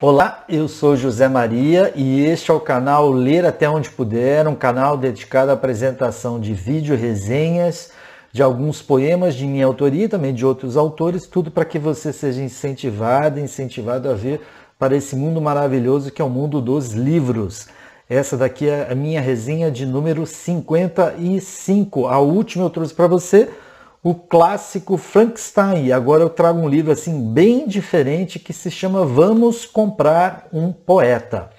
Olá, 0.00 0.44
eu 0.48 0.68
sou 0.68 0.96
José 0.96 1.26
Maria 1.26 1.92
e 1.96 2.20
este 2.20 2.52
é 2.52 2.54
o 2.54 2.60
canal 2.60 3.10
Ler 3.10 3.44
Até 3.44 3.68
Onde 3.68 3.90
Puder, 3.90 4.46
um 4.46 4.54
canal 4.54 4.96
dedicado 4.96 5.50
à 5.50 5.54
apresentação 5.54 6.38
de 6.38 6.54
vídeo 6.54 6.96
resenhas 6.96 7.90
de 8.30 8.40
alguns 8.40 8.80
poemas 8.80 9.34
de 9.34 9.44
minha 9.44 9.66
autoria 9.66 10.04
e 10.04 10.08
também 10.08 10.32
de 10.32 10.46
outros 10.46 10.76
autores, 10.76 11.26
tudo 11.26 11.50
para 11.50 11.64
que 11.64 11.80
você 11.80 12.12
seja 12.12 12.40
incentivado, 12.40 13.40
incentivado 13.40 14.08
a 14.08 14.14
ver 14.14 14.40
para 14.78 14.94
esse 14.94 15.16
mundo 15.16 15.40
maravilhoso 15.40 16.12
que 16.12 16.22
é 16.22 16.24
o 16.24 16.30
mundo 16.30 16.60
dos 16.60 16.92
livros. 16.92 17.66
Essa 18.08 18.36
daqui 18.36 18.68
é 18.68 18.86
a 18.88 18.94
minha 18.94 19.20
resenha 19.20 19.68
de 19.68 19.84
número 19.84 20.24
55. 20.24 22.06
A 22.06 22.20
última 22.20 22.66
eu 22.66 22.70
trouxe 22.70 22.94
para 22.94 23.08
você 23.08 23.50
o 24.02 24.14
clássico 24.14 24.96
Frankenstein. 24.96 25.92
Agora 25.92 26.22
eu 26.22 26.30
trago 26.30 26.60
um 26.60 26.68
livro 26.68 26.92
assim 26.92 27.32
bem 27.32 27.66
diferente 27.66 28.38
que 28.38 28.52
se 28.52 28.70
chama 28.70 29.04
Vamos 29.04 29.64
Comprar 29.64 30.48
um 30.52 30.72
Poeta. 30.72 31.50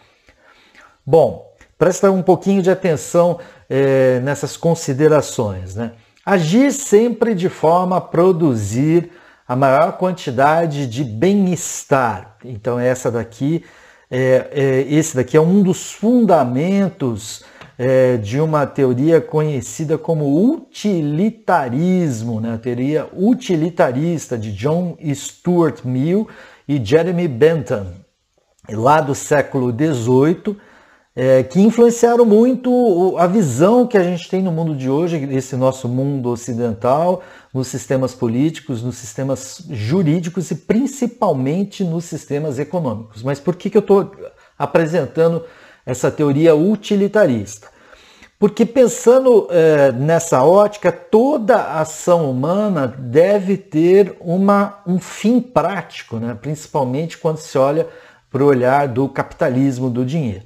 Bom, 1.06 1.54
presta 1.78 2.12
um 2.12 2.22
pouquinho 2.22 2.62
de 2.62 2.70
atenção 2.70 3.40
é, 3.70 4.20
nessas 4.22 4.56
considerações. 4.56 5.76
Né? 5.76 5.94
Agir 6.26 6.72
sempre 6.72 7.34
de 7.34 7.50
forma 7.50 7.98
a 7.98 8.02
produzir 8.02 9.12
a 9.48 9.56
maior 9.56 9.94
quantidade 9.94 10.86
de 10.86 11.04
bem-estar. 11.04 12.38
Então 12.46 12.80
essa 12.80 13.10
daqui, 13.10 13.66
é, 14.10 14.48
é, 14.52 14.82
esse 14.94 15.16
daqui 15.16 15.36
é 15.36 15.42
um 15.42 15.64
dos 15.64 15.92
fundamentos 15.92 17.44
é, 17.80 18.18
de 18.18 18.42
uma 18.42 18.68
teoria 18.68 19.22
conhecida 19.22 19.98
como 19.98 20.54
utilitarismo, 20.54 22.42
né? 22.42 22.56
a 22.56 22.58
teoria 22.58 23.08
utilitarista 23.14 24.38
de 24.38 24.52
John 24.52 24.98
Stuart 25.16 25.86
Mill 25.86 26.28
e 26.68 26.84
Jeremy 26.84 27.30
Bentham, 27.30 27.94
lá 28.70 29.00
do 29.00 29.16
século 29.16 29.72
XVIII, 29.72 30.58
é, 31.16 31.42
que 31.42 31.62
influenciaram 31.62 32.26
muito 32.26 33.16
a 33.18 33.26
visão 33.26 33.88
que 33.88 33.98
a 33.98 34.04
gente 34.04 34.30
tem 34.30 34.44
no 34.44 34.52
mundo 34.52 34.76
de 34.76 34.90
hoje, 34.90 35.16
esse 35.32 35.56
nosso 35.56 35.88
mundo 35.88 36.32
ocidental, 36.32 37.24
nos 37.54 37.70
sistemas 37.70 38.14
políticos, 38.14 38.84
nos 38.84 38.98
sistemas 38.98 39.66
jurídicos 39.70 40.52
e 40.52 40.56
principalmente 40.56 41.86
nos 41.86 42.04
sistemas 42.04 42.60
econômicos. 42.60 43.24
Mas 43.24 43.40
por 43.40 43.56
que, 43.56 43.70
que 43.70 43.78
eu 43.78 43.82
estou 43.82 44.12
apresentando 44.58 45.46
essa 45.90 46.12
teoria 46.12 46.56
utilitarista. 46.56 47.68
Porque 48.38 48.66
pensando 48.66 49.48
é, 49.50 49.92
nessa 49.92 50.44
ótica, 50.44 50.92
toda 50.92 51.80
ação 51.80 52.30
humana 52.30 52.88
deve 52.88 53.58
ter 53.58 54.16
uma, 54.22 54.82
um 54.88 54.98
fim 55.00 55.42
prático, 55.42 56.18
né? 56.18 56.38
principalmente 56.40 57.18
quando 57.18 57.38
se 57.38 57.58
olha 57.58 57.88
para 58.30 58.44
o 58.44 58.46
olhar 58.48 58.88
do 58.88 59.10
capitalismo 59.10 59.90
do 59.90 60.06
dinheiro. 60.06 60.46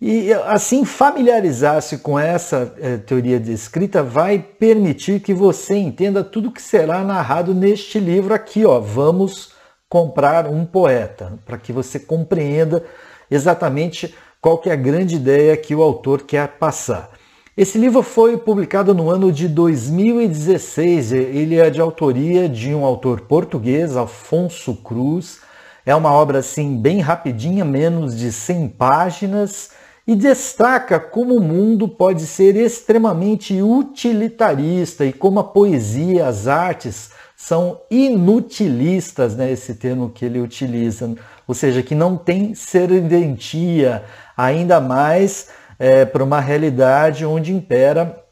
E 0.00 0.32
assim, 0.32 0.84
familiarizar-se 0.84 1.98
com 1.98 2.18
essa 2.18 2.74
é, 2.80 2.96
teoria 2.96 3.38
descrita 3.38 4.02
vai 4.02 4.38
permitir 4.38 5.20
que 5.20 5.34
você 5.34 5.76
entenda 5.76 6.24
tudo 6.24 6.50
que 6.50 6.62
será 6.62 7.04
narrado 7.04 7.54
neste 7.54 8.00
livro 8.00 8.32
aqui, 8.32 8.64
ó. 8.64 8.80
Vamos 8.80 9.52
comprar 9.88 10.46
um 10.46 10.64
poeta, 10.64 11.38
para 11.44 11.58
que 11.58 11.72
você 11.72 12.00
compreenda 12.00 12.82
exatamente 13.30 14.14
qual 14.42 14.58
que 14.58 14.68
é 14.68 14.72
a 14.72 14.76
grande 14.76 15.14
ideia 15.14 15.56
que 15.56 15.72
o 15.72 15.80
autor 15.80 16.22
quer 16.22 16.48
passar. 16.58 17.10
Esse 17.56 17.78
livro 17.78 18.02
foi 18.02 18.36
publicado 18.36 18.92
no 18.92 19.08
ano 19.08 19.30
de 19.30 19.46
2016. 19.46 21.12
Ele 21.12 21.60
é 21.60 21.70
de 21.70 21.80
autoria 21.80 22.48
de 22.48 22.74
um 22.74 22.84
autor 22.84 23.20
português, 23.20 23.96
Afonso 23.96 24.74
Cruz. 24.74 25.38
É 25.86 25.94
uma 25.94 26.10
obra 26.10 26.40
assim 26.40 26.76
bem 26.76 26.98
rapidinha, 26.98 27.64
menos 27.64 28.18
de 28.18 28.32
100 28.32 28.70
páginas, 28.70 29.70
e 30.08 30.16
destaca 30.16 30.98
como 30.98 31.36
o 31.36 31.40
mundo 31.40 31.86
pode 31.86 32.26
ser 32.26 32.56
extremamente 32.56 33.62
utilitarista 33.62 35.04
e 35.04 35.12
como 35.12 35.38
a 35.38 35.44
poesia, 35.44 36.26
as 36.26 36.48
artes 36.48 37.12
são 37.36 37.80
inutilistas, 37.90 39.34
né, 39.34 39.50
esse 39.50 39.74
termo 39.74 40.10
que 40.10 40.24
ele 40.24 40.40
utiliza, 40.40 41.12
ou 41.46 41.54
seja, 41.54 41.82
que 41.82 41.94
não 41.94 42.16
tem 42.16 42.54
serventia, 42.54 44.04
ainda 44.36 44.80
mais 44.80 45.48
é, 45.78 46.04
para 46.04 46.24
uma 46.24 46.40
realidade 46.40 47.24
onde 47.24 47.52
impera 47.52 48.22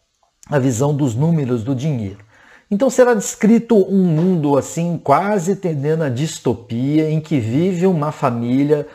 a 0.49 0.59
visão 0.59 0.95
dos 0.95 1.15
números 1.15 1.63
do 1.63 1.75
dinheiro. 1.75 2.25
Então 2.71 2.89
será 2.89 3.15
descrito 3.15 3.77
um 3.77 4.05
mundo 4.05 4.57
assim, 4.57 5.01
quase 5.03 5.57
tendendo 5.57 6.05
à 6.05 6.09
distopia, 6.09 7.11
em 7.11 7.21
que 7.21 7.41
vive 7.41 7.87
uma 7.87 8.13
família 8.13 8.87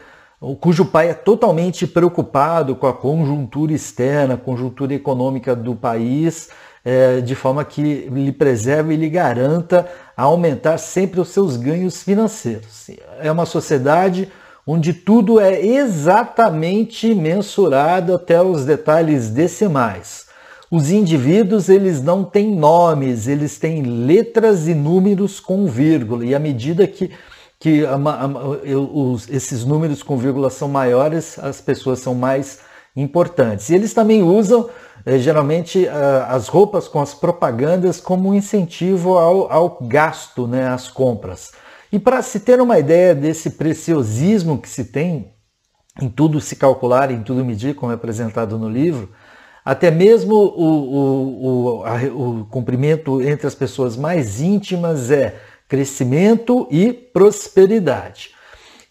cujo 0.59 0.85
pai 0.85 1.09
é 1.09 1.13
totalmente 1.13 1.87
preocupado 1.87 2.75
com 2.75 2.85
a 2.85 2.93
conjuntura 2.93 3.73
externa, 3.73 4.37
conjuntura 4.37 4.93
econômica 4.93 5.55
do 5.55 5.75
país, 5.75 6.49
é, 6.83 7.21
de 7.21 7.33
forma 7.33 7.63
que 7.63 8.07
lhe 8.09 8.31
preserve 8.31 8.93
e 8.93 8.97
lhe 8.97 9.09
garanta 9.09 9.87
aumentar 10.15 10.77
sempre 10.77 11.19
os 11.19 11.29
seus 11.29 11.57
ganhos 11.57 12.03
financeiros. 12.03 12.91
É 13.19 13.31
uma 13.31 13.45
sociedade 13.45 14.29
onde 14.65 14.93
tudo 14.93 15.39
é 15.39 15.63
exatamente 15.63 17.13
mensurado 17.13 18.15
até 18.15 18.41
os 18.41 18.65
detalhes 18.65 19.29
decimais. 19.29 20.25
Os 20.71 20.89
indivíduos 20.89 21.69
eles 21.69 22.01
não 22.01 22.23
têm 22.23 22.55
nomes, 22.55 23.27
eles 23.27 23.59
têm 23.59 23.83
letras 23.83 24.67
e 24.67 24.73
números 24.73 25.39
com 25.39 25.67
vírgula. 25.67 26.25
E 26.25 26.33
à 26.33 26.39
medida 26.39 26.87
que, 26.87 27.11
que 27.59 27.83
esses 29.29 29.63
números 29.63 30.01
com 30.01 30.17
vírgula 30.17 30.49
são 30.49 30.67
maiores, 30.67 31.37
as 31.37 31.61
pessoas 31.61 31.99
são 31.99 32.15
mais 32.15 32.59
importantes. 32.95 33.69
E 33.69 33.75
eles 33.75 33.93
também 33.93 34.23
usam 34.23 34.69
eh, 35.05 35.19
geralmente 35.19 35.87
as 36.27 36.47
roupas 36.47 36.87
com 36.87 36.99
as 36.99 37.13
propagandas 37.13 37.99
como 38.01 38.33
incentivo 38.33 39.17
ao, 39.17 39.51
ao 39.51 39.77
gasto, 39.81 40.47
né, 40.47 40.67
às 40.67 40.87
compras. 40.87 41.51
E 41.95 41.99
para 41.99 42.21
se 42.21 42.41
ter 42.41 42.59
uma 42.59 42.77
ideia 42.77 43.15
desse 43.15 43.51
preciosismo 43.51 44.57
que 44.57 44.67
se 44.67 44.83
tem 44.83 45.31
em 46.01 46.09
tudo 46.09 46.41
se 46.41 46.57
calcular, 46.57 47.09
em 47.09 47.23
tudo 47.23 47.45
medir, 47.45 47.73
como 47.73 47.89
é 47.89 47.95
apresentado 47.95 48.59
no 48.59 48.67
livro, 48.67 49.11
até 49.63 49.89
mesmo 49.89 50.35
o, 50.35 50.73
o, 50.91 51.83
o, 51.85 52.41
o 52.41 52.45
cumprimento 52.47 53.21
entre 53.21 53.47
as 53.47 53.55
pessoas 53.55 53.95
mais 53.95 54.41
íntimas 54.41 55.09
é 55.09 55.39
crescimento 55.69 56.67
e 56.69 56.91
prosperidade. 56.91 58.31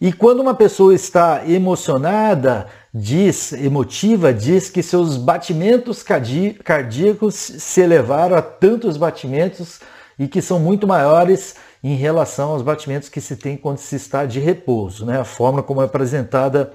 E 0.00 0.10
quando 0.10 0.40
uma 0.40 0.54
pessoa 0.54 0.94
está 0.94 1.46
emocionada, 1.46 2.68
diz, 2.92 3.52
emotiva, 3.52 4.32
diz 4.32 4.70
que 4.70 4.82
seus 4.82 5.18
batimentos 5.18 6.02
cardíacos 6.02 7.34
se 7.34 7.82
elevaram 7.82 8.34
a 8.34 8.40
tantos 8.40 8.96
batimentos 8.96 9.80
e 10.18 10.26
que 10.26 10.40
são 10.40 10.58
muito 10.58 10.86
maiores 10.86 11.56
em 11.84 11.96
relação 11.96 12.52
aos 12.52 12.62
batimentos 12.62 13.10
que 13.10 13.20
se 13.20 13.36
tem 13.36 13.58
quando 13.58 13.76
se 13.76 13.94
está 13.94 14.24
de 14.24 14.40
repouso, 14.40 15.04
né? 15.04 15.20
a 15.20 15.24
forma 15.24 15.62
como 15.62 15.82
é 15.82 15.84
apresentada, 15.84 16.72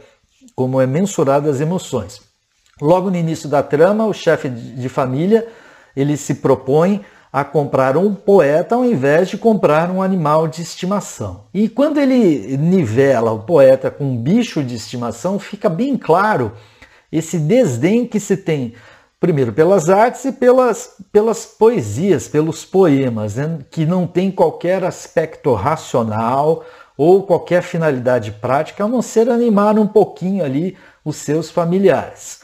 como 0.54 0.80
é 0.80 0.86
mensurada 0.86 1.50
as 1.50 1.60
emoções. 1.60 2.22
Logo 2.80 3.10
no 3.10 3.18
início 3.18 3.50
da 3.50 3.64
trama, 3.64 4.06
o 4.06 4.14
chefe 4.14 4.48
de 4.50 4.88
família 4.88 5.48
ele 5.96 6.16
se 6.16 6.36
propõe 6.36 7.04
a 7.34 7.44
comprar 7.44 7.98
um 7.98 8.14
poeta 8.14 8.76
ao 8.76 8.86
invés 8.86 9.30
de 9.30 9.38
comprar 9.38 9.90
um 9.90 10.00
animal 10.00 10.48
de 10.48 10.62
estimação. 10.62 11.46
E 11.52 11.68
quando 11.68 12.00
ele 12.00 12.56
nivela 12.58 13.32
o 13.32 13.40
poeta 13.40 13.90
com 13.90 14.04
um 14.04 14.18
bicho 14.18 14.64
de 14.64 14.76
estimação, 14.76 15.40
fica 15.40 15.68
bem 15.70 15.98
claro 15.98 16.54
esse 17.12 17.40
desdém 17.40 18.06
que 18.06 18.20
se 18.20 18.38
tem 18.38 18.76
primeiro 19.20 19.52
pelas 19.52 19.90
artes 19.90 20.26
e 20.26 20.32
pelas, 20.32 20.96
pelas 21.12 21.46
poesias, 21.46 22.28
pelos 22.28 22.64
poemas, 22.64 23.36
né? 23.36 23.60
que 23.70 23.86
não 23.86 24.08
tem 24.08 24.32
qualquer 24.32 24.84
aspecto 24.84 25.54
racional 25.54 26.64
ou 26.98 27.24
qualquer 27.24 27.62
finalidade 27.62 28.32
prática, 28.32 28.84
a 28.84 28.88
não 28.88 29.02
ser 29.02 29.30
animar 29.30 29.78
um 29.78 29.88
pouquinho 29.88 30.44
ali 30.44 30.78
os 31.04 31.18
seus 31.18 31.50
familiares. 31.50 32.42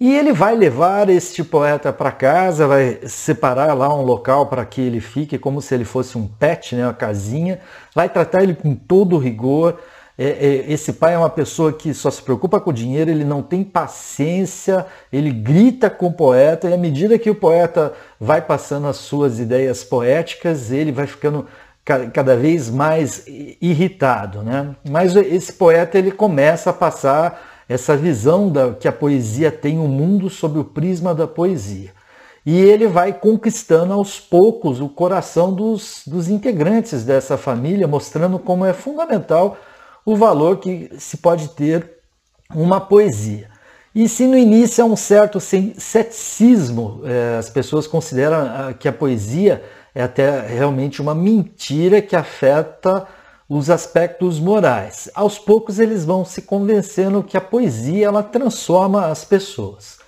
E 0.00 0.14
ele 0.14 0.32
vai 0.32 0.54
levar 0.54 1.10
este 1.10 1.42
poeta 1.42 1.92
para 1.92 2.12
casa, 2.12 2.68
vai 2.68 3.00
separar 3.06 3.74
lá 3.74 3.92
um 3.92 4.02
local 4.02 4.46
para 4.46 4.64
que 4.64 4.80
ele 4.80 5.00
fique, 5.00 5.36
como 5.36 5.60
se 5.60 5.74
ele 5.74 5.84
fosse 5.84 6.16
um 6.16 6.28
pet, 6.28 6.76
né, 6.76 6.84
uma 6.84 6.94
casinha, 6.94 7.60
vai 7.92 8.08
tratar 8.08 8.44
ele 8.44 8.54
com 8.54 8.76
todo 8.76 9.18
rigor, 9.18 9.80
é, 10.18 10.26
é, 10.26 10.72
esse 10.72 10.94
pai 10.94 11.14
é 11.14 11.18
uma 11.18 11.30
pessoa 11.30 11.72
que 11.72 11.94
só 11.94 12.10
se 12.10 12.20
preocupa 12.20 12.58
com 12.58 12.70
o 12.70 12.72
dinheiro, 12.72 13.08
ele 13.08 13.24
não 13.24 13.40
tem 13.40 13.62
paciência, 13.62 14.84
ele 15.12 15.30
grita 15.30 15.88
com 15.88 16.06
o 16.06 16.12
poeta, 16.12 16.68
e 16.68 16.74
à 16.74 16.76
medida 16.76 17.16
que 17.16 17.30
o 17.30 17.36
poeta 17.36 17.92
vai 18.18 18.42
passando 18.42 18.88
as 18.88 18.96
suas 18.96 19.38
ideias 19.38 19.84
poéticas, 19.84 20.72
ele 20.72 20.90
vai 20.90 21.06
ficando 21.06 21.46
cada 22.12 22.36
vez 22.36 22.68
mais 22.68 23.24
irritado. 23.62 24.42
Né? 24.42 24.74
Mas 24.90 25.14
esse 25.14 25.52
poeta 25.52 25.96
ele 25.96 26.10
começa 26.10 26.70
a 26.70 26.72
passar 26.72 27.40
essa 27.68 27.96
visão 27.96 28.50
da, 28.50 28.72
que 28.72 28.88
a 28.88 28.92
poesia 28.92 29.52
tem 29.52 29.78
o 29.78 29.82
um 29.82 29.88
mundo 29.88 30.28
sob 30.28 30.58
o 30.58 30.64
prisma 30.64 31.14
da 31.14 31.28
poesia. 31.28 31.92
E 32.44 32.58
ele 32.58 32.88
vai 32.88 33.12
conquistando 33.12 33.92
aos 33.92 34.18
poucos 34.18 34.80
o 34.80 34.88
coração 34.88 35.52
dos, 35.52 36.02
dos 36.06 36.28
integrantes 36.28 37.04
dessa 37.04 37.36
família, 37.36 37.86
mostrando 37.86 38.38
como 38.38 38.64
é 38.64 38.72
fundamental 38.72 39.56
o 40.08 40.16
valor 40.16 40.56
que 40.56 40.88
se 40.98 41.18
pode 41.18 41.48
ter 41.48 41.98
uma 42.54 42.80
poesia. 42.80 43.50
E 43.94 44.08
se 44.08 44.26
no 44.26 44.38
início 44.38 44.82
há 44.82 44.86
um 44.86 44.96
certo 44.96 45.38
ceticismo, 45.38 47.02
é, 47.04 47.36
as 47.36 47.50
pessoas 47.50 47.86
consideram 47.86 48.38
ah, 48.38 48.72
que 48.72 48.88
a 48.88 48.92
poesia 48.92 49.62
é 49.94 50.02
até 50.02 50.46
realmente 50.46 51.02
uma 51.02 51.14
mentira 51.14 52.00
que 52.00 52.16
afeta 52.16 53.06
os 53.46 53.68
aspectos 53.68 54.40
morais. 54.40 55.10
Aos 55.14 55.38
poucos 55.38 55.78
eles 55.78 56.06
vão 56.06 56.24
se 56.24 56.40
convencendo 56.40 57.22
que 57.22 57.36
a 57.36 57.40
poesia 57.42 58.06
ela 58.06 58.22
transforma 58.22 59.08
as 59.08 59.26
pessoas. 59.26 59.98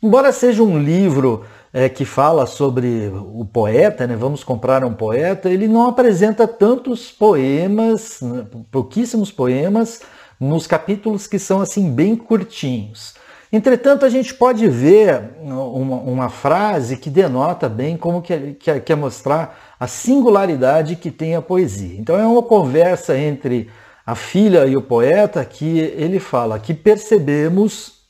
Embora 0.00 0.30
seja 0.30 0.62
um 0.62 0.80
livro 0.80 1.44
é, 1.78 1.88
que 1.88 2.04
fala 2.04 2.44
sobre 2.44 3.08
o 3.32 3.44
poeta, 3.44 4.04
né? 4.04 4.16
vamos 4.16 4.42
comprar 4.42 4.82
um 4.82 4.92
poeta, 4.92 5.48
ele 5.48 5.68
não 5.68 5.86
apresenta 5.86 6.48
tantos 6.48 7.12
poemas, 7.12 8.20
né? 8.20 8.44
pouquíssimos 8.68 9.30
poemas, 9.30 10.00
nos 10.40 10.66
capítulos 10.66 11.28
que 11.28 11.38
são 11.38 11.60
assim 11.60 11.88
bem 11.92 12.16
curtinhos. 12.16 13.14
Entretanto, 13.52 14.04
a 14.04 14.08
gente 14.08 14.34
pode 14.34 14.66
ver 14.66 15.36
uma, 15.40 15.96
uma 15.98 16.28
frase 16.28 16.96
que 16.96 17.08
denota 17.08 17.68
bem 17.68 17.96
como 17.96 18.22
que 18.22 18.54
quer, 18.54 18.80
quer 18.80 18.96
mostrar 18.96 19.76
a 19.78 19.86
singularidade 19.86 20.96
que 20.96 21.12
tem 21.12 21.36
a 21.36 21.40
poesia. 21.40 21.96
Então 21.96 22.18
é 22.18 22.26
uma 22.26 22.42
conversa 22.42 23.16
entre 23.16 23.70
a 24.04 24.16
filha 24.16 24.66
e 24.66 24.76
o 24.76 24.82
poeta 24.82 25.44
que 25.44 25.78
ele 25.78 26.18
fala 26.18 26.58
que 26.58 26.74
percebemos 26.74 28.00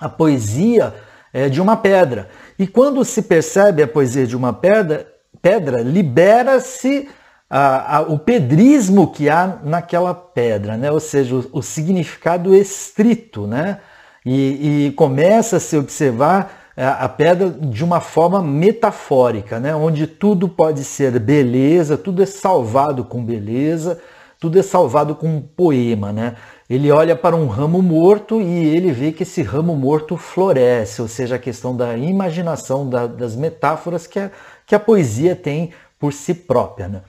a 0.00 0.08
poesia 0.08 0.92
é, 1.34 1.48
de 1.48 1.60
uma 1.60 1.76
pedra. 1.76 2.28
E 2.58 2.66
quando 2.66 3.04
se 3.04 3.22
percebe 3.22 3.82
a 3.82 3.88
poesia 3.88 4.26
de 4.26 4.36
uma 4.36 4.52
pedra, 4.52 5.06
pedra 5.42 5.80
libera-se 5.82 7.08
o 8.08 8.18
pedrismo 8.18 9.12
que 9.12 9.28
há 9.28 9.58
naquela 9.62 10.14
pedra, 10.14 10.76
né? 10.76 10.90
ou 10.90 11.00
seja, 11.00 11.34
o, 11.36 11.44
o 11.52 11.62
significado 11.62 12.54
estrito, 12.54 13.46
né? 13.46 13.78
e, 14.24 14.86
e 14.86 14.92
começa 14.92 15.58
a 15.58 15.60
se 15.60 15.76
observar 15.76 16.62
a 16.76 17.08
pedra 17.08 17.50
de 17.50 17.84
uma 17.84 18.00
forma 18.00 18.42
metafórica, 18.42 19.60
né? 19.60 19.74
onde 19.74 20.06
tudo 20.06 20.48
pode 20.48 20.82
ser 20.82 21.18
beleza, 21.20 21.96
tudo 21.96 22.22
é 22.22 22.26
salvado 22.26 23.04
com 23.04 23.24
beleza, 23.24 24.00
tudo 24.40 24.58
é 24.58 24.62
salvado 24.62 25.14
com 25.14 25.26
um 25.26 25.40
poema. 25.40 26.12
Né? 26.12 26.36
Ele 26.68 26.90
olha 26.90 27.14
para 27.14 27.36
um 27.36 27.46
ramo 27.46 27.82
morto 27.82 28.40
e 28.40 28.66
ele 28.66 28.92
vê 28.92 29.12
que 29.12 29.22
esse 29.22 29.42
ramo 29.42 29.74
morto 29.74 30.16
floresce, 30.16 31.02
ou 31.02 31.08
seja, 31.08 31.36
a 31.36 31.38
questão 31.38 31.76
da 31.76 31.96
imaginação, 31.96 32.88
da, 32.88 33.06
das 33.06 33.36
metáforas 33.36 34.06
que 34.06 34.18
a, 34.18 34.30
que 34.66 34.74
a 34.74 34.80
poesia 34.80 35.36
tem 35.36 35.70
por 35.98 36.12
si 36.12 36.34
própria. 36.34 36.88
Né? 36.88 37.02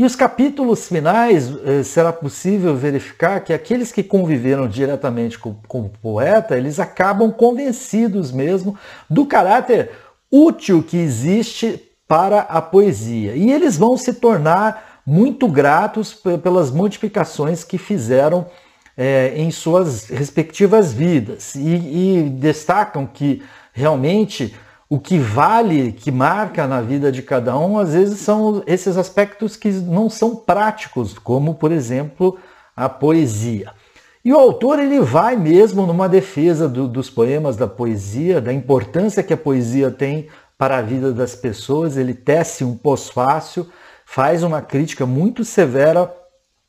E 0.00 0.04
os 0.04 0.16
capítulos 0.16 0.88
finais 0.88 1.52
eh, 1.62 1.82
será 1.82 2.10
possível 2.10 2.74
verificar 2.74 3.38
que 3.40 3.52
aqueles 3.52 3.92
que 3.92 4.02
conviveram 4.02 4.66
diretamente 4.66 5.38
com, 5.38 5.54
com, 5.68 5.82
o 5.82 5.90
poeta, 5.90 6.56
eles 6.56 6.80
acabam 6.80 7.30
convencidos 7.30 8.32
mesmo 8.32 8.78
do 9.10 9.26
caráter 9.26 9.90
útil 10.32 10.82
que 10.82 10.96
existe 10.96 11.82
para 12.08 12.40
a 12.40 12.62
poesia. 12.62 13.34
E 13.36 13.52
eles 13.52 13.76
vão 13.76 13.94
se 13.96 14.14
tornar 14.14 14.89
muito 15.06 15.48
gratos 15.48 16.14
pelas 16.42 16.70
modificações 16.70 17.64
que 17.64 17.78
fizeram 17.78 18.46
eh, 18.96 19.32
em 19.36 19.50
suas 19.50 20.08
respectivas 20.08 20.92
vidas. 20.92 21.54
E, 21.54 22.18
e 22.18 22.30
destacam 22.30 23.06
que 23.06 23.42
realmente 23.72 24.54
o 24.88 24.98
que 24.98 25.18
vale, 25.18 25.92
que 25.92 26.10
marca 26.10 26.66
na 26.66 26.80
vida 26.80 27.12
de 27.12 27.22
cada 27.22 27.56
um, 27.56 27.78
às 27.78 27.94
vezes 27.94 28.18
são 28.18 28.62
esses 28.66 28.96
aspectos 28.96 29.54
que 29.54 29.70
não 29.70 30.10
são 30.10 30.34
práticos, 30.34 31.16
como, 31.16 31.54
por 31.54 31.70
exemplo, 31.70 32.38
a 32.74 32.88
poesia. 32.88 33.72
E 34.24 34.32
o 34.32 34.38
autor 34.38 34.80
ele 34.80 35.00
vai 35.00 35.36
mesmo 35.36 35.86
numa 35.86 36.08
defesa 36.08 36.68
do, 36.68 36.88
dos 36.88 37.08
poemas 37.08 37.56
da 37.56 37.66
poesia, 37.66 38.40
da 38.40 38.52
importância 38.52 39.22
que 39.22 39.32
a 39.32 39.36
poesia 39.36 39.90
tem 39.90 40.26
para 40.58 40.78
a 40.78 40.82
vida 40.82 41.12
das 41.12 41.34
pessoas. 41.34 41.96
Ele 41.96 42.12
tece 42.12 42.64
um 42.64 42.76
pós-fácil, 42.76 43.66
faz 44.12 44.42
uma 44.42 44.60
crítica 44.60 45.06
muito 45.06 45.44
severa 45.44 46.12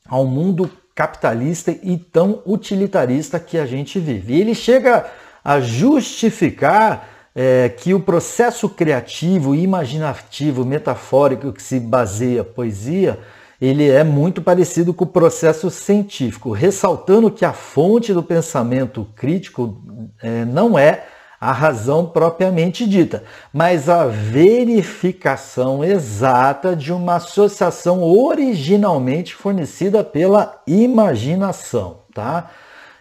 ao 0.07 0.27
mundo 0.27 0.69
capitalista 0.93 1.71
e 1.71 1.97
tão 1.97 2.43
utilitarista 2.45 3.39
que 3.39 3.57
a 3.57 3.65
gente 3.65 3.99
vive. 3.99 4.35
E 4.35 4.41
ele 4.41 4.53
chega 4.53 5.07
a 5.43 5.59
justificar 5.59 7.09
é, 7.33 7.67
que 7.69 7.95
o 7.95 7.99
processo 7.99 8.69
criativo, 8.69 9.55
imaginativo, 9.55 10.63
metafórico 10.63 11.51
que 11.51 11.63
se 11.63 11.79
baseia 11.79 12.41
a 12.41 12.45
poesia, 12.45 13.17
ele 13.59 13.89
é 13.89 14.03
muito 14.03 14.39
parecido 14.44 14.94
com 14.94 15.05
o 15.05 15.07
processo 15.07 15.71
científico, 15.71 16.51
ressaltando 16.51 17.31
que 17.31 17.44
a 17.44 17.53
fonte 17.53 18.13
do 18.13 18.21
pensamento 18.21 19.07
crítico 19.15 19.81
é, 20.21 20.45
não 20.45 20.77
é 20.77 21.05
a 21.41 21.51
razão 21.51 22.05
propriamente 22.05 22.88
dita, 22.88 23.23
mas 23.51 23.89
a 23.89 24.05
verificação 24.05 25.83
exata 25.83 26.75
de 26.75 26.93
uma 26.93 27.15
associação 27.15 28.03
originalmente 28.03 29.33
fornecida 29.33 30.03
pela 30.03 30.61
imaginação, 30.67 32.01
tá? 32.13 32.51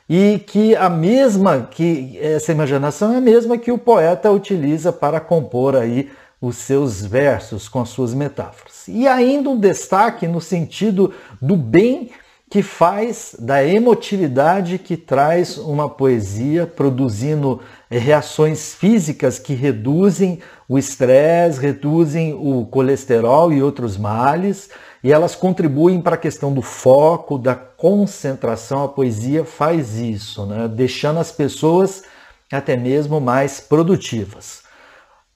e 0.08 0.40
que 0.40 0.74
a 0.74 0.90
mesma 0.90 1.68
que 1.70 2.18
essa 2.20 2.50
imaginação 2.50 3.12
é 3.12 3.18
a 3.18 3.20
mesma 3.20 3.56
que 3.56 3.70
o 3.70 3.78
poeta 3.78 4.28
utiliza 4.32 4.92
para 4.92 5.20
compor 5.20 5.76
aí 5.76 6.10
os 6.40 6.56
seus 6.56 7.06
versos 7.06 7.68
com 7.68 7.80
as 7.80 7.90
suas 7.90 8.12
metáforas. 8.12 8.88
E 8.88 9.06
ainda 9.06 9.50
um 9.50 9.56
destaque 9.56 10.26
no 10.26 10.40
sentido 10.40 11.14
do 11.40 11.56
bem 11.56 12.10
que 12.50 12.60
faz, 12.60 13.36
da 13.38 13.64
emotividade 13.64 14.78
que 14.78 14.96
traz 14.96 15.56
uma 15.56 15.88
poesia, 15.88 16.66
produzindo 16.66 17.60
reações 17.98 18.74
físicas 18.74 19.38
que 19.38 19.52
reduzem 19.52 20.38
o 20.68 20.78
estresse, 20.78 21.60
reduzem 21.60 22.34
o 22.34 22.64
colesterol 22.66 23.52
e 23.52 23.62
outros 23.62 23.96
males 23.96 24.70
e 25.02 25.12
elas 25.12 25.34
contribuem 25.34 26.00
para 26.00 26.14
a 26.14 26.18
questão 26.18 26.52
do 26.52 26.62
foco, 26.62 27.38
da 27.38 27.54
concentração. 27.54 28.84
A 28.84 28.88
poesia 28.88 29.44
faz 29.44 29.98
isso, 29.98 30.46
né? 30.46 30.68
deixando 30.68 31.18
as 31.18 31.32
pessoas 31.32 32.04
até 32.52 32.76
mesmo 32.76 33.20
mais 33.20 33.60
produtivas. 33.60 34.62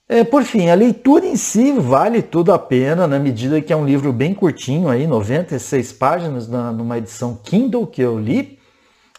É, 0.07 0.23
por 0.23 0.45
fim, 0.45 0.69
a 0.69 0.75
leitura 0.75 1.25
em 1.25 1.35
si 1.35 1.73
vale 1.73 2.21
tudo 2.21 2.53
a 2.53 2.59
pena, 2.59 3.07
na 3.07 3.19
medida 3.19 3.61
que 3.63 3.73
é 3.73 3.77
um 3.77 3.87
livro 3.87 4.13
bem 4.13 4.35
curtinho, 4.35 4.89
aí, 4.89 5.07
96 5.07 5.95
páginas, 5.95 6.47
na, 6.47 6.71
numa 6.71 6.99
edição 6.99 7.41
Kindle 7.43 7.87
que 7.87 8.03
eu 8.03 8.19
li. 8.19 8.54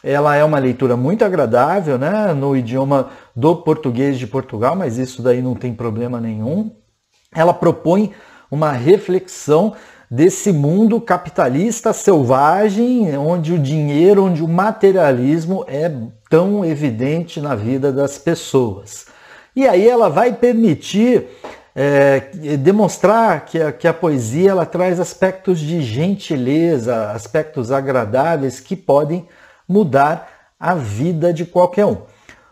Ela 0.07 0.35
é 0.35 0.43
uma 0.43 0.59
leitura 0.59 0.95
muito 0.95 1.25
agradável, 1.25 1.97
né, 1.97 2.31
no 2.31 2.55
idioma 2.55 3.09
do 3.35 3.55
português 3.55 4.19
de 4.19 4.27
Portugal, 4.27 4.75
mas 4.75 4.99
isso 4.99 5.23
daí 5.23 5.41
não 5.41 5.55
tem 5.55 5.73
problema 5.73 6.21
nenhum. 6.21 6.69
Ela 7.33 7.51
propõe 7.51 8.11
uma 8.51 8.71
reflexão 8.71 9.73
desse 10.09 10.51
mundo 10.51 11.01
capitalista 11.01 11.91
selvagem, 11.91 13.17
onde 13.17 13.51
o 13.51 13.57
dinheiro, 13.57 14.25
onde 14.25 14.43
o 14.43 14.47
materialismo 14.47 15.65
é 15.67 15.91
tão 16.29 16.63
evidente 16.63 17.41
na 17.41 17.55
vida 17.55 17.91
das 17.91 18.19
pessoas. 18.19 19.07
E 19.55 19.67
aí 19.67 19.89
ela 19.89 20.07
vai 20.07 20.33
permitir 20.33 21.29
é, 21.75 22.19
demonstrar 22.59 23.43
que 23.43 23.59
a, 23.59 23.71
que 23.71 23.87
a 23.87 23.93
poesia 23.93 24.51
ela 24.51 24.67
traz 24.67 24.99
aspectos 24.99 25.59
de 25.59 25.81
gentileza, 25.81 27.09
aspectos 27.09 27.71
agradáveis 27.71 28.59
que 28.59 28.75
podem 28.75 29.27
mudar 29.67 30.29
a 30.59 30.75
vida 30.75 31.33
de 31.33 31.45
qualquer 31.45 31.85
um. 31.85 31.97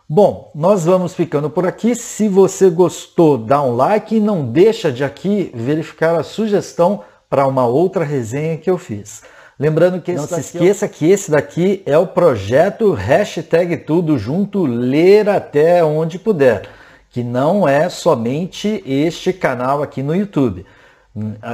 Bom, 0.07 0.51
nós 0.53 0.85
vamos 0.85 1.15
ficando 1.15 1.49
por 1.49 1.65
aqui. 1.65 1.95
Se 1.95 2.27
você 2.27 2.69
gostou, 2.69 3.37
dá 3.37 3.61
um 3.63 3.75
like 3.75 4.15
e 4.15 4.19
não 4.19 4.45
deixa 4.45 4.91
de 4.91 5.03
aqui 5.03 5.49
verificar 5.53 6.15
a 6.15 6.23
sugestão 6.23 7.01
para 7.29 7.47
uma 7.47 7.65
outra 7.65 8.03
resenha 8.03 8.57
que 8.57 8.69
eu 8.69 8.77
fiz. 8.77 9.23
Lembrando 9.57 10.01
que 10.01 10.13
não 10.13 10.27
se 10.27 10.39
esqueça 10.39 10.87
que 10.87 11.09
esse 11.09 11.31
daqui 11.31 11.81
é 11.85 11.97
o 11.97 12.07
projeto 12.07 12.91
hashtag 12.91 13.77
tudo 13.77 14.17
junto, 14.17 14.65
ler 14.65 15.29
até 15.29 15.83
onde 15.83 16.19
puder, 16.19 16.67
que 17.09 17.23
não 17.23 17.67
é 17.67 17.87
somente 17.87 18.83
este 18.85 19.31
canal 19.31 19.81
aqui 19.81 20.03
no 20.03 20.15
YouTube. 20.15 20.65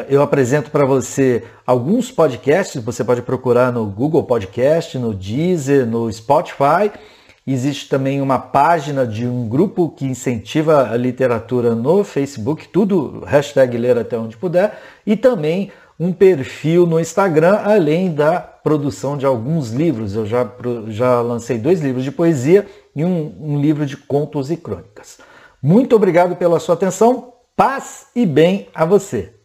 Eu 0.08 0.22
apresento 0.22 0.72
para 0.72 0.86
você 0.86 1.44
alguns 1.66 2.10
podcasts, 2.10 2.82
você 2.82 3.04
pode 3.04 3.22
procurar 3.22 3.74
no 3.74 3.86
Google 3.86 4.24
Podcast, 4.24 4.98
no 4.98 5.14
Deezer, 5.14 5.86
no 5.86 6.10
Spotify. 6.12 6.90
Existe 7.46 7.90
também 7.90 8.22
uma 8.22 8.40
página 8.40 9.06
de 9.06 9.26
um 9.28 9.50
grupo 9.50 9.90
que 9.90 10.06
incentiva 10.06 10.90
a 10.90 10.96
literatura 10.96 11.76
no 11.76 12.06
Facebook, 12.06 12.70
tudo 12.70 13.24
hashtag 13.26 13.78
ler 13.78 13.98
até 13.98 14.18
onde 14.18 14.38
puder, 14.38 14.80
e 15.06 15.18
também 15.18 15.72
um 16.00 16.14
perfil 16.14 16.86
no 16.86 16.98
Instagram, 16.98 17.60
além 17.62 18.14
da 18.14 18.40
produção 18.40 19.18
de 19.18 19.26
alguns 19.26 19.72
livros. 19.72 20.16
Eu 20.16 20.26
já, 20.26 20.50
já 20.88 21.20
lancei 21.20 21.58
dois 21.58 21.82
livros 21.82 22.06
de 22.06 22.12
poesia 22.12 22.66
e 22.96 23.04
um, 23.04 23.36
um 23.42 23.60
livro 23.60 23.86
de 23.86 23.98
contos 23.98 24.50
e 24.50 24.56
crônicas. 24.56 25.18
Muito 25.62 25.98
obrigado 25.98 26.38
pela 26.38 26.60
sua 26.60 26.76
atenção, 26.76 27.34
paz 27.58 28.08
e 28.16 28.26
bem 28.26 28.70
a 28.74 28.86
você. 28.86 29.39